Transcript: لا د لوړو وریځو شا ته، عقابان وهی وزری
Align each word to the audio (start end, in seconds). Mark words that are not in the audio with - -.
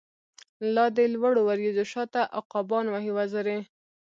لا 0.75 0.85
د 0.97 0.99
لوړو 1.13 1.41
وریځو 1.47 1.83
شا 1.91 2.03
ته، 2.13 2.21
عقابان 2.39 2.85
وهی 2.89 3.11
وزری 3.17 3.57